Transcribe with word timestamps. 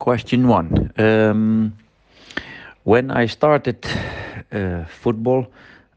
Question 0.00 0.48
one. 0.48 0.92
Um, 0.98 1.74
when 2.84 3.10
I 3.10 3.26
started 3.26 3.86
uh, 4.50 4.84
football, 4.86 5.46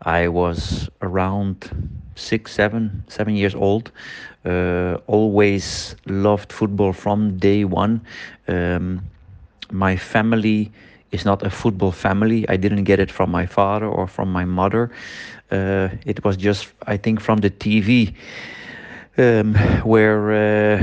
I 0.02 0.28
was 0.28 0.90
around 1.02 1.70
six, 2.16 2.52
seven, 2.52 3.06
seven 3.08 3.34
years 3.36 3.56
old. 3.56 3.92
Uh, 4.46 4.98
always 5.08 5.96
loved 6.06 6.52
football 6.52 6.92
from 6.92 7.38
day 7.38 7.64
one. 7.64 8.02
Um, 8.50 9.04
my 9.72 9.96
family 9.96 10.70
is 11.14 11.24
not 11.24 11.42
a 11.42 11.50
football 11.50 11.94
family. 11.94 12.46
I 12.50 12.58
didn't 12.58 12.84
get 12.84 13.00
it 13.00 13.10
from 13.10 13.32
my 13.32 13.46
father 13.46 13.88
or 13.88 14.08
from 14.08 14.34
my 14.34 14.44
mother. 14.44 14.92
Uh, 15.50 15.88
it 16.06 16.24
was 16.26 16.36
just, 16.36 16.68
I 16.88 16.98
think, 16.98 17.22
from 17.22 17.40
the 17.40 17.50
TV. 17.50 18.14
Um, 19.16 19.54
where 19.84 20.32
uh, 20.34 20.80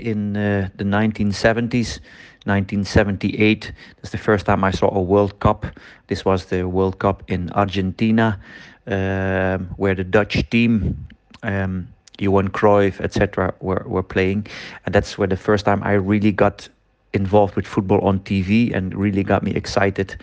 in 0.00 0.36
uh, 0.36 0.68
the 0.76 0.84
1970s 0.84 1.98
1978. 2.44 3.72
That's 3.96 4.10
the 4.10 4.18
first 4.18 4.46
time 4.46 4.64
I 4.64 4.70
saw 4.70 4.94
a 4.94 5.00
World 5.00 5.38
Cup. 5.40 5.66
This 6.08 6.24
was 6.24 6.46
the 6.46 6.68
World 6.68 6.98
Cup 6.98 7.22
in 7.28 7.50
Argentina, 7.52 8.38
um, 8.86 9.68
where 9.76 9.94
the 9.94 10.04
Dutch 10.04 10.48
team, 10.50 11.06
um, 11.42 11.88
Johan 12.18 12.48
Cruyff, 12.48 13.00
etc., 13.00 13.54
were, 13.60 13.84
were 13.86 14.02
playing. 14.02 14.46
And 14.84 14.94
that's 14.94 15.16
where 15.16 15.28
the 15.28 15.36
first 15.36 15.64
time 15.64 15.82
I 15.82 15.92
really 15.92 16.32
got 16.32 16.68
involved 17.14 17.56
with 17.56 17.66
football 17.66 18.00
on 18.06 18.20
TV 18.20 18.74
and 18.74 18.94
really 18.94 19.22
got 19.22 19.42
me 19.42 19.52
excited. 19.52 20.16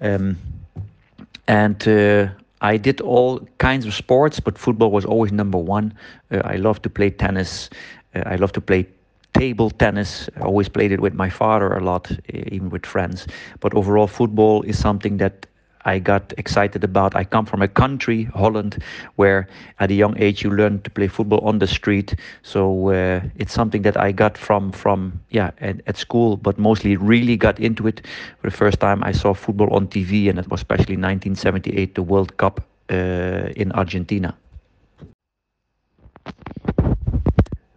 Um, 0.00 0.36
and 1.46 1.86
uh, 1.86 2.28
I 2.60 2.76
did 2.76 3.00
all 3.00 3.40
kinds 3.58 3.86
of 3.86 3.94
sports, 3.94 4.40
but 4.40 4.58
football 4.58 4.90
was 4.90 5.04
always 5.04 5.32
number 5.32 5.58
one. 5.58 5.94
Uh, 6.30 6.40
I 6.44 6.56
love 6.56 6.82
to 6.82 6.90
play 6.90 7.10
tennis. 7.10 7.70
Uh, 8.14 8.22
I 8.26 8.36
love 8.36 8.52
to 8.52 8.60
play 8.60 8.86
table 9.34 9.70
tennis. 9.70 10.28
I 10.36 10.40
always 10.40 10.68
played 10.68 10.92
it 10.92 11.00
with 11.00 11.14
my 11.14 11.30
father 11.30 11.72
a 11.72 11.80
lot, 11.80 12.10
even 12.32 12.70
with 12.70 12.86
friends. 12.86 13.26
But 13.60 13.74
overall, 13.74 14.06
football 14.06 14.62
is 14.62 14.78
something 14.78 15.18
that 15.18 15.46
I 15.84 15.98
got 15.98 16.32
excited 16.38 16.84
about. 16.84 17.16
I 17.16 17.24
come 17.24 17.44
from 17.44 17.62
a 17.62 17.68
country, 17.68 18.24
Holland, 18.24 18.82
where 19.16 19.48
at 19.80 19.90
a 19.90 19.94
young 19.94 20.16
age 20.18 20.42
you 20.44 20.50
learn 20.50 20.80
to 20.82 20.90
play 20.90 21.08
football 21.08 21.40
on 21.40 21.58
the 21.58 21.66
street. 21.66 22.14
So 22.42 22.90
uh, 22.90 23.20
it's 23.36 23.52
something 23.52 23.82
that 23.82 23.96
I 23.96 24.12
got 24.12 24.38
from 24.38 24.72
from 24.72 25.20
yeah 25.30 25.50
at, 25.60 25.80
at, 25.86 25.96
school, 25.96 26.36
but 26.36 26.58
mostly 26.58 26.96
really 26.96 27.36
got 27.36 27.58
into 27.58 27.86
it 27.86 28.06
for 28.40 28.50
the 28.50 28.56
first 28.56 28.80
time. 28.80 29.02
I 29.02 29.12
saw 29.12 29.34
football 29.34 29.74
on 29.74 29.88
TV, 29.88 30.28
and 30.30 30.38
it 30.38 30.48
was 30.50 30.60
especially 30.60 30.96
1978, 30.96 31.94
the 31.94 32.02
World 32.02 32.36
Cup 32.36 32.60
uh, 32.90 33.50
in 33.56 33.72
Argentina. 33.72 34.36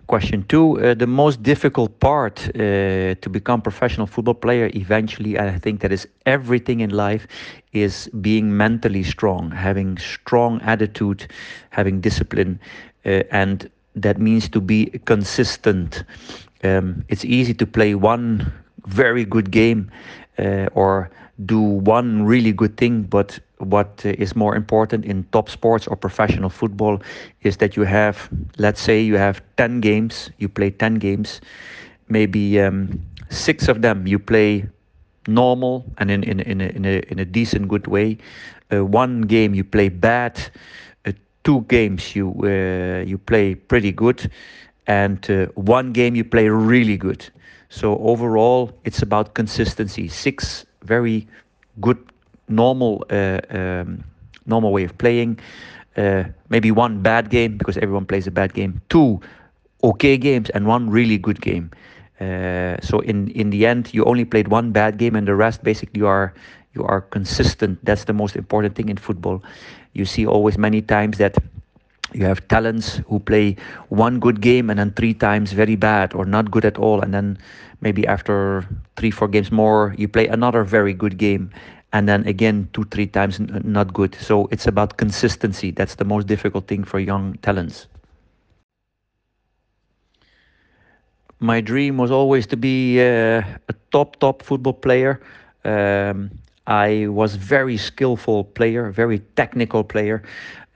Question 0.08 0.44
two, 0.44 0.80
uh, 0.80 0.94
the 0.94 1.08
most 1.08 1.42
difficult 1.42 2.00
part 2.00 2.48
uh, 2.50 3.16
to 3.16 3.30
become 3.32 3.60
professional 3.62 4.06
football 4.06 4.36
player 4.36 4.70
eventually, 4.76 5.40
I 5.40 5.58
think 5.58 5.82
that 5.82 5.92
is 5.92 6.08
everything 6.28 6.82
in 6.82 6.92
life, 6.92 7.26
is 7.74 8.08
being 8.22 8.56
mentally 8.56 9.02
strong, 9.02 9.50
having 9.50 9.98
strong 9.98 10.62
attitude, 10.62 11.28
having 11.72 12.02
discipline, 12.02 12.60
uh, 13.04 13.24
and 13.32 13.68
that 13.96 14.20
means 14.20 14.48
to 14.50 14.62
be 14.62 14.92
consistent. 15.06 16.04
Um, 16.64 17.04
it's 17.10 17.26
easy 17.26 17.56
to 17.56 17.66
play 17.66 17.96
one 17.96 18.54
very 18.86 19.26
good 19.26 19.50
game 19.50 19.90
uh, 20.38 20.68
or 20.74 21.10
do 21.44 21.60
one 21.60 22.24
really 22.24 22.52
good 22.52 22.78
thing, 22.78 23.04
but 23.04 23.40
what 23.58 24.02
is 24.06 24.36
more 24.36 24.56
important 24.56 25.06
in 25.06 25.24
top 25.32 25.50
sports 25.50 25.88
or 25.88 25.96
professional 25.96 26.50
football 26.50 27.02
is 27.42 27.58
that 27.58 27.76
you 27.76 27.84
have, 27.84 28.30
let's 28.58 28.80
say, 28.82 29.02
you 29.02 29.16
have 29.18 29.42
10 29.58 29.80
games, 29.82 30.30
you 30.38 30.48
play 30.48 30.70
10 30.70 30.96
games, 30.96 31.42
maybe 32.08 32.60
um, 32.62 33.02
six 33.30 33.68
of 33.68 33.82
them 33.82 34.08
you 34.08 34.20
play 34.20 34.66
normal 35.28 35.86
and 35.98 36.10
in, 36.12 36.24
in, 36.24 36.40
in, 36.40 36.62
a, 36.62 36.66
in, 36.66 36.86
a, 36.86 37.00
in 37.10 37.20
a 37.20 37.26
decent, 37.26 37.68
good 37.68 37.88
way. 37.88 38.18
Uh, 38.72 38.86
one 38.86 39.22
game 39.22 39.54
you 39.54 39.64
play 39.64 39.90
bad, 39.90 40.40
uh, 41.06 41.12
two 41.44 41.62
games 41.68 42.16
you, 42.16 42.34
uh, 42.44 43.04
you 43.06 43.18
play 43.18 43.56
pretty 43.56 43.92
good, 43.92 44.30
and 44.88 45.30
uh, 45.30 45.46
one 45.56 45.92
game 45.92 46.16
you 46.16 46.24
play 46.24 46.48
really 46.50 46.98
good. 46.98 47.28
So 47.70 47.98
overall, 48.00 48.72
it's 48.86 49.02
about 49.02 49.34
consistency. 49.34 50.08
Six 50.08 50.66
very 50.86 51.28
good 51.82 51.98
normal 52.48 53.06
uh, 53.12 53.40
um, 53.50 54.04
normal 54.46 54.72
way 54.72 54.84
of 54.86 54.98
playing. 54.98 55.40
Uh, 55.98 56.24
maybe 56.50 56.72
one 56.72 57.02
bad 57.02 57.30
game 57.30 57.58
because 57.58 57.78
everyone 57.78 58.06
plays 58.06 58.28
a 58.28 58.32
bad 58.32 58.54
game. 58.54 58.82
Two 58.90 59.20
okay 59.84 60.18
games 60.18 60.50
and 60.52 60.68
one 60.68 60.90
really 60.90 61.18
good 61.18 61.42
game. 61.42 61.72
Uh, 62.20 62.78
so 62.82 63.00
in 63.02 63.30
in 63.32 63.50
the 63.50 63.66
end, 63.66 63.94
you 63.94 64.04
only 64.06 64.26
played 64.26 64.48
one 64.48 64.72
bad 64.72 64.98
game 64.98 65.16
and 65.16 65.28
the 65.28 65.36
rest 65.36 65.64
basically 65.64 66.00
you 66.00 66.08
are 66.08 66.34
you 66.74 66.84
are 66.84 67.02
consistent. 67.02 67.80
That's 67.86 68.06
the 68.06 68.14
most 68.14 68.36
important 68.36 68.76
thing 68.76 68.90
in 68.90 68.98
football. 68.98 69.44
You 69.94 70.06
see 70.06 70.26
always 70.26 70.58
many 70.58 70.82
times 70.82 71.18
that 71.18 71.36
you 72.14 72.26
have 72.26 72.48
talents 72.48 72.98
who 73.08 73.20
play 73.20 73.56
one 73.90 74.20
good 74.20 74.42
game 74.42 74.70
and 74.70 74.80
then 74.80 74.92
three 74.92 75.14
times 75.14 75.52
very 75.52 75.76
bad 75.76 76.14
or 76.14 76.26
not 76.26 76.52
good 76.52 76.66
at 76.66 76.78
all. 76.78 77.02
And 77.02 77.14
then 77.14 77.38
maybe 77.82 78.06
after 78.08 78.66
three 78.96 79.12
four 79.12 79.28
games 79.28 79.52
more 79.52 79.94
you 79.98 80.08
play 80.08 80.28
another 80.28 80.64
very 80.64 80.94
good 80.94 81.18
game 81.18 81.50
and 81.92 82.08
then 82.08 82.26
again 82.28 82.70
two 82.74 82.84
three 82.86 83.08
times 83.08 83.40
not 83.40 83.94
good. 83.94 84.16
So 84.16 84.48
it's 84.52 84.68
about 84.68 84.98
consistency. 84.98 85.72
That's 85.72 85.96
the 85.96 86.06
most 86.06 86.28
difficult 86.28 86.68
thing 86.68 86.84
for 86.84 87.00
young 87.00 87.36
talents. 87.42 87.88
My 91.40 91.62
dream 91.62 91.98
was 91.98 92.12
always 92.12 92.46
to 92.48 92.58
be 92.58 93.00
uh, 93.00 93.42
a 93.70 93.74
top 93.92 94.18
top 94.20 94.42
football 94.44 94.74
player. 94.74 95.20
Um, 95.64 96.32
i 96.68 97.08
was 97.08 97.36
very 97.36 97.78
skillful 97.78 98.44
player 98.44 98.90
very 98.92 99.20
technical 99.36 99.84
player 99.84 100.24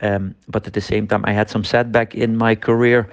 um, 0.02 0.36
but 0.48 0.66
at 0.68 0.74
the 0.74 0.82
same 0.82 1.08
time 1.08 1.24
i 1.26 1.32
had 1.32 1.50
some 1.50 1.64
setback 1.64 2.16
in 2.16 2.36
my 2.38 2.56
career 2.56 3.10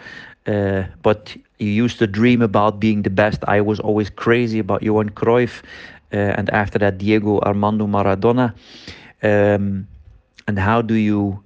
uh, 0.47 0.85
but 1.03 1.37
you 1.59 1.69
used 1.69 1.99
to 1.99 2.07
dream 2.07 2.43
about 2.43 2.81
being 2.81 3.03
the 3.03 3.11
best. 3.11 3.43
I 3.49 3.61
was 3.61 3.81
always 3.81 4.11
crazy 4.11 4.59
about 4.59 4.83
Johan 4.83 5.11
Cruyff 5.11 5.63
uh, 6.13 6.17
and 6.17 6.51
after 6.51 6.79
that 6.79 6.99
Diego 6.99 7.41
Armando 7.41 7.87
Maradona. 7.87 8.55
Um, 9.23 9.87
and 10.47 10.59
how 10.59 10.83
do 10.83 10.95
you, 10.95 11.43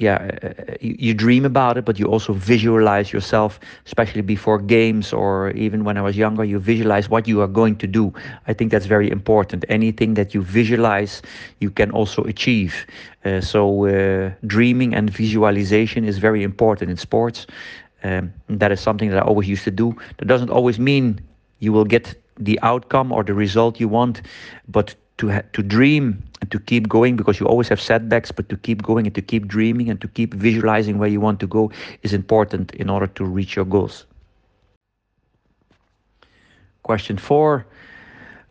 yeah, 0.00 0.30
uh, 0.42 0.74
you, 0.80 0.96
you, 0.98 1.14
dream 1.14 1.44
about 1.44 1.76
it, 1.76 1.84
but 1.84 1.98
you 1.98 2.06
also 2.06 2.32
visualize 2.32 3.12
yourself, 3.12 3.60
especially 3.84 4.22
before 4.22 4.58
games 4.58 5.12
or 5.12 5.50
even 5.50 5.84
when 5.84 5.98
I 5.98 6.00
was 6.00 6.16
younger, 6.16 6.42
you 6.42 6.58
visualize 6.58 7.10
what 7.10 7.28
you 7.28 7.42
are 7.42 7.46
going 7.46 7.76
to 7.76 7.86
do. 7.86 8.10
I 8.46 8.54
think 8.54 8.70
that's 8.72 8.86
very 8.86 9.10
important. 9.10 9.66
Anything 9.68 10.14
that 10.14 10.32
you 10.32 10.40
visualize, 10.40 11.20
you 11.60 11.70
can 11.70 11.90
also 11.90 12.22
achieve. 12.24 12.86
Uh, 13.26 13.42
so 13.42 13.86
uh, 13.86 14.30
dreaming 14.46 14.94
and 14.94 15.10
visualization 15.10 16.04
is 16.06 16.16
very 16.16 16.42
important 16.42 16.90
in 16.90 16.96
sports. 16.96 17.46
Um, 18.02 18.32
that 18.48 18.72
is 18.72 18.80
something 18.80 19.10
that 19.10 19.18
I 19.18 19.26
always 19.26 19.50
used 19.50 19.64
to 19.64 19.70
do. 19.70 19.94
That 20.16 20.28
doesn't 20.28 20.50
always 20.50 20.78
mean 20.78 21.20
you 21.58 21.74
will 21.74 21.84
get 21.84 22.14
the 22.38 22.58
outcome 22.62 23.12
or 23.12 23.22
the 23.22 23.34
result 23.34 23.78
you 23.78 23.88
want, 23.88 24.22
but 24.66 24.94
to 25.20 25.30
ha- 25.30 25.42
to 25.52 25.62
dream 25.62 26.22
and 26.40 26.50
to 26.50 26.58
keep 26.58 26.88
going 26.88 27.16
because 27.16 27.38
you 27.38 27.46
always 27.46 27.68
have 27.68 27.80
setbacks, 27.80 28.32
but 28.32 28.48
to 28.48 28.56
keep 28.56 28.82
going 28.82 29.06
and 29.06 29.14
to 29.14 29.22
keep 29.22 29.46
dreaming 29.46 29.90
and 29.90 30.00
to 30.00 30.08
keep 30.08 30.34
visualizing 30.34 30.98
where 30.98 31.08
you 31.08 31.20
want 31.20 31.38
to 31.40 31.46
go 31.46 31.70
is 32.02 32.12
important 32.12 32.72
in 32.74 32.88
order 32.88 33.06
to 33.06 33.24
reach 33.24 33.54
your 33.54 33.66
goals. 33.66 34.06
Question 36.82 37.18
four. 37.18 37.66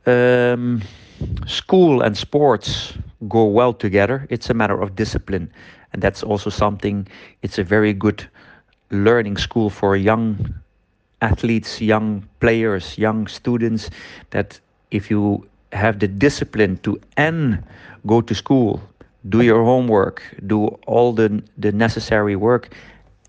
Um, 0.06 0.82
school 1.48 2.02
and 2.02 2.16
sports 2.16 2.94
go 3.28 3.46
well 3.46 3.74
together. 3.74 4.28
It's 4.30 4.50
a 4.50 4.54
matter 4.54 4.80
of 4.80 4.96
discipline. 4.96 5.52
And 5.92 6.02
that's 6.02 6.24
also 6.24 6.50
something, 6.50 7.08
it's 7.42 7.58
a 7.58 7.64
very 7.64 7.94
good 7.94 8.30
learning 8.92 9.38
school 9.38 9.70
for 9.70 9.96
young 9.96 10.54
athletes, 11.22 11.82
young 11.82 12.28
players, 12.40 12.98
young 12.98 13.28
students 13.28 13.90
that 14.30 14.60
if 14.92 15.10
you 15.10 15.48
have 15.72 16.00
the 16.00 16.08
discipline 16.08 16.78
to 16.84 17.00
n 17.18 17.64
go 18.06 18.22
to 18.22 18.34
school, 18.36 18.82
do 19.28 19.42
your 19.42 19.64
homework, 19.64 20.24
do 20.48 20.68
all 20.88 21.14
the 21.14 21.42
the 21.58 21.72
necessary 21.72 22.36
work, 22.36 22.70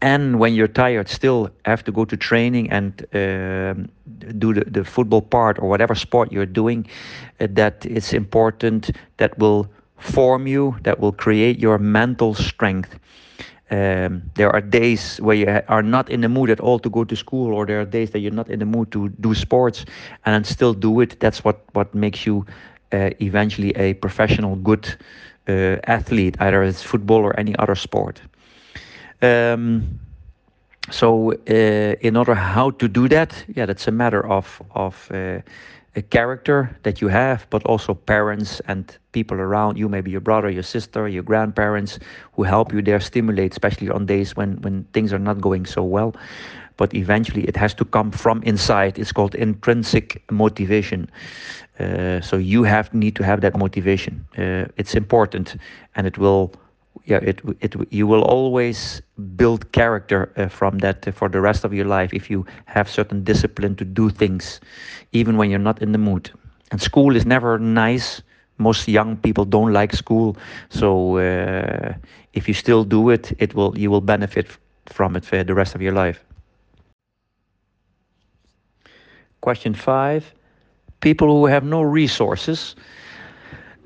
and 0.03 0.39
when 0.39 0.55
you're 0.55 0.69
tired, 0.69 1.09
still 1.09 1.51
have 1.65 1.85
to 1.85 1.93
go 1.93 2.05
to 2.05 2.17
training 2.17 2.71
and 2.71 3.03
uh, 3.15 3.75
do 4.39 4.55
the, 4.55 4.65
the 4.67 4.85
football 4.85 5.21
part 5.23 5.59
or 5.59 5.69
whatever 5.69 5.95
sport 5.95 6.33
you're 6.33 6.47
doing, 6.47 6.87
uh, 7.41 7.47
that 7.51 7.85
it's 7.85 8.13
important 8.13 8.91
that 9.19 9.39
will 9.39 9.69
form 9.99 10.47
you, 10.47 10.77
that 10.83 10.99
will 11.01 11.13
create 11.13 11.59
your 11.59 11.79
mental 11.79 12.35
strength. 12.35 12.99
Um, 13.71 14.23
there 14.35 14.51
are 14.51 14.61
days 14.61 15.19
where 15.19 15.37
you 15.37 15.63
are 15.69 15.83
not 15.83 16.11
in 16.11 16.21
the 16.21 16.29
mood 16.29 16.51
at 16.51 16.61
all 16.61 16.79
to 16.81 16.91
go 16.91 17.05
to 17.05 17.15
school, 17.17 17.55
or 17.55 17.67
there 17.67 17.81
are 17.81 17.85
days 17.85 18.11
that 18.11 18.19
you're 18.19 18.33
not 18.33 18.49
in 18.51 18.59
the 18.59 18.67
mood 18.67 18.91
to 18.93 19.09
do 19.21 19.35
sports 19.35 19.85
and 20.27 20.45
still 20.45 20.75
do 20.75 21.01
it. 21.01 21.21
That's 21.21 21.45
what, 21.45 21.61
what 21.73 21.95
makes 21.95 22.27
you 22.27 22.45
uh, 22.93 23.11
eventually 23.21 23.71
a 23.77 23.95
professional, 23.95 24.57
good 24.57 24.97
uh, 25.49 25.77
athlete, 25.85 26.37
either 26.41 26.63
it's 26.65 26.83
football 26.83 27.19
or 27.19 27.39
any 27.39 27.55
other 27.57 27.77
sport. 27.77 28.21
Um, 29.23 30.01
so, 30.91 31.33
uh, 31.33 31.95
in 32.01 32.17
order 32.17 32.35
how 32.35 32.71
to 32.71 32.89
do 32.89 33.09
that, 33.09 33.45
yeah, 33.55 33.67
that's 33.67 33.87
a 33.87 33.93
matter 33.93 34.27
of 34.27 34.61
of 34.75 35.11
uh, 35.13 35.41
a 35.97 36.03
character 36.03 36.77
that 36.83 37.01
you 37.01 37.09
have, 37.09 37.47
but 37.51 37.65
also 37.65 37.95
parents 37.95 38.61
and 38.69 38.97
people 39.13 39.39
around 39.41 39.77
you, 39.77 39.89
maybe 39.89 40.11
your 40.11 40.21
brother, 40.21 40.49
your 40.49 40.63
sister, 40.63 41.09
your 41.09 41.23
grandparents, 41.23 41.99
who 42.35 42.45
help 42.45 42.73
you 42.73 42.81
there, 42.81 43.01
stimulate, 43.01 43.53
especially 43.53 43.91
on 43.91 44.07
days 44.07 44.37
when, 44.37 44.61
when 44.63 44.85
things 44.93 45.13
are 45.13 45.19
not 45.19 45.41
going 45.41 45.67
so 45.67 45.83
well. 45.83 46.15
But 46.77 46.95
eventually, 46.95 47.45
it 47.45 47.57
has 47.57 47.75
to 47.75 47.85
come 47.85 48.11
from 48.11 48.43
inside. 48.45 48.99
It's 48.99 49.13
called 49.13 49.35
intrinsic 49.35 50.23
motivation. 50.31 51.11
Uh, 51.79 52.21
so 52.21 52.37
you 52.37 52.63
have 52.63 52.93
need 52.95 53.17
to 53.17 53.25
have 53.25 53.41
that 53.41 53.57
motivation. 53.57 54.25
Uh, 54.39 54.67
it's 54.77 54.95
important, 54.95 55.57
and 55.97 56.07
it 56.07 56.19
will 56.19 56.53
yeah, 57.05 57.19
it 57.23 57.41
it 57.61 57.75
you 57.91 58.07
will 58.07 58.23
always 58.23 59.03
build 59.37 59.73
character 59.73 60.31
uh, 60.37 60.49
from 60.49 60.79
that 60.79 61.07
uh, 61.07 61.13
for 61.13 61.29
the 61.29 61.41
rest 61.41 61.65
of 61.65 61.73
your 61.73 61.87
life 61.87 62.13
if 62.13 62.31
you 62.31 62.45
have 62.67 62.89
certain 62.89 63.25
discipline 63.25 63.75
to 63.77 63.85
do 63.85 64.11
things, 64.11 64.61
even 65.13 65.37
when 65.37 65.51
you're 65.51 65.59
not 65.71 65.83
in 65.83 65.93
the 65.93 65.99
mood. 65.99 66.31
And 66.71 66.81
school 66.81 67.17
is 67.17 67.25
never 67.27 67.59
nice. 67.59 68.23
Most 68.59 68.89
young 68.89 69.17
people 69.17 69.45
don't 69.45 69.73
like 69.73 69.93
school, 69.95 70.37
so 70.69 71.17
uh, 71.17 71.95
if 72.35 72.47
you 72.49 72.55
still 72.55 72.85
do 72.85 73.11
it, 73.11 73.33
it 73.39 73.55
will 73.55 73.77
you 73.79 73.91
will 73.91 74.03
benefit 74.03 74.47
from 74.87 75.17
it 75.17 75.25
for 75.25 75.43
the 75.43 75.55
rest 75.55 75.75
of 75.75 75.81
your 75.83 75.93
life. 75.93 76.25
Question 79.41 79.75
five: 79.75 80.33
People 81.01 81.29
who 81.29 81.47
have 81.47 81.65
no 81.65 81.83
resources. 81.83 82.75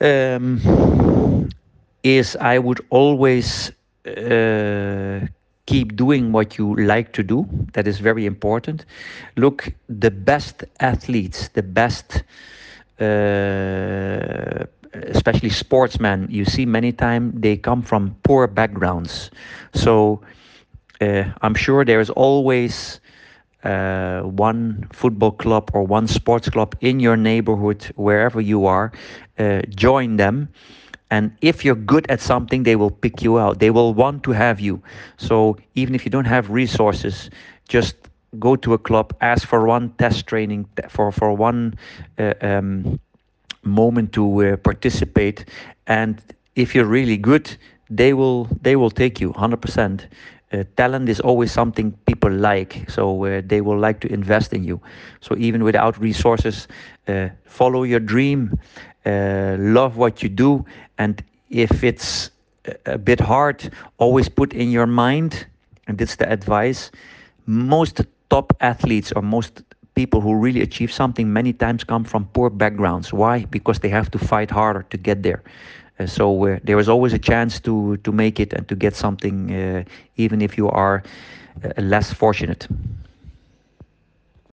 Um, 0.00 0.60
is 2.04 2.36
I 2.40 2.58
would 2.58 2.80
always 2.90 3.72
uh, 4.06 5.20
keep 5.66 5.96
doing 5.96 6.32
what 6.32 6.58
you 6.58 6.76
like 6.76 7.12
to 7.14 7.24
do. 7.24 7.46
That 7.74 7.88
is 7.88 7.98
very 8.00 8.26
important. 8.26 8.86
Look, 9.36 9.72
the 9.88 10.10
best 10.10 10.64
athletes, 10.80 11.48
the 11.48 11.62
best, 11.62 12.22
uh, 13.00 14.64
especially 14.92 15.50
sportsmen, 15.50 16.28
you 16.30 16.44
see 16.44 16.66
many 16.66 16.92
times 16.92 17.34
they 17.40 17.56
come 17.56 17.82
from 17.82 18.16
poor 18.24 18.46
backgrounds. 18.46 19.30
So 19.74 20.20
uh, 21.00 21.24
I'm 21.42 21.54
sure 21.54 21.84
there 21.84 22.00
is 22.00 22.10
always. 22.10 23.00
Uh, 23.64 24.22
one 24.22 24.86
football 24.92 25.32
club 25.32 25.70
or 25.74 25.84
one 25.84 26.06
sports 26.06 26.48
club 26.50 26.76
in 26.80 27.00
your 27.00 27.16
neighborhood, 27.16 27.82
wherever 27.96 28.40
you 28.40 28.66
are, 28.66 28.92
uh, 29.38 29.62
join 29.74 30.16
them 30.16 30.48
and 31.14 31.30
if 31.40 31.64
you're 31.64 31.82
good 31.94 32.06
at 32.10 32.20
something, 32.20 32.64
they 32.64 32.76
will 32.76 32.90
pick 32.90 33.22
you 33.22 33.38
out. 33.38 33.60
They 33.60 33.70
will 33.70 33.94
want 33.94 34.24
to 34.24 34.32
have 34.32 34.58
you. 34.60 34.82
So 35.16 35.56
even 35.74 35.94
if 35.94 36.04
you 36.04 36.10
don't 36.10 36.24
have 36.36 36.50
resources, 36.50 37.30
just 37.68 37.94
go 38.40 38.56
to 38.56 38.74
a 38.74 38.78
club, 38.78 39.14
ask 39.20 39.46
for 39.46 39.66
one 39.66 39.90
test 39.98 40.26
training, 40.26 40.68
for, 40.88 41.12
for 41.12 41.32
one 41.32 41.74
uh, 42.18 42.34
um, 42.40 42.98
moment 43.62 44.12
to 44.14 44.24
uh, 44.44 44.56
participate. 44.56 45.44
And 45.86 46.20
if 46.56 46.74
you're 46.74 46.92
really 47.00 47.16
good, 47.16 47.56
they 47.90 48.12
will 48.12 48.48
they 48.60 48.76
will 48.76 48.90
take 48.90 49.20
you 49.20 49.32
100%. 49.32 50.06
Uh, 50.52 50.64
talent 50.76 51.08
is 51.08 51.20
always 51.20 51.52
something 51.52 51.92
people 52.06 52.30
like, 52.30 52.88
so 52.88 53.24
uh, 53.24 53.42
they 53.44 53.60
will 53.60 53.78
like 53.78 54.00
to 54.00 54.12
invest 54.12 54.52
in 54.52 54.64
you. 54.64 54.80
So 55.20 55.36
even 55.36 55.64
without 55.64 56.00
resources, 56.00 56.68
uh, 57.08 57.28
follow 57.44 57.84
your 57.84 58.00
dream 58.00 58.58
uh, 59.06 59.56
love 59.58 59.96
what 59.96 60.22
you 60.22 60.28
do, 60.28 60.64
and 60.98 61.22
if 61.50 61.84
it's 61.84 62.30
a 62.86 62.98
bit 62.98 63.20
hard, 63.20 63.70
always 63.98 64.28
put 64.28 64.52
in 64.52 64.70
your 64.70 64.86
mind, 64.86 65.46
and 65.86 65.98
that's 65.98 66.16
the 66.16 66.30
advice. 66.30 66.90
Most 67.46 68.00
top 68.30 68.56
athletes 68.60 69.12
or 69.12 69.22
most 69.22 69.62
people 69.94 70.20
who 70.20 70.34
really 70.34 70.60
achieve 70.62 70.92
something 70.92 71.32
many 71.32 71.52
times 71.52 71.84
come 71.84 72.04
from 72.04 72.24
poor 72.32 72.50
backgrounds. 72.50 73.12
Why? 73.12 73.44
Because 73.44 73.78
they 73.78 73.88
have 73.88 74.10
to 74.12 74.18
fight 74.18 74.50
harder 74.50 74.84
to 74.90 74.96
get 74.96 75.22
there. 75.22 75.42
Uh, 75.98 76.06
so 76.06 76.46
uh, 76.46 76.58
there 76.64 76.78
is 76.78 76.88
always 76.88 77.12
a 77.12 77.18
chance 77.18 77.60
to 77.60 77.96
to 77.98 78.12
make 78.12 78.40
it 78.40 78.52
and 78.52 78.66
to 78.68 78.74
get 78.74 78.96
something, 78.96 79.54
uh, 79.54 79.84
even 80.16 80.42
if 80.42 80.58
you 80.58 80.68
are 80.68 81.02
uh, 81.62 81.80
less 81.80 82.12
fortunate. 82.12 82.66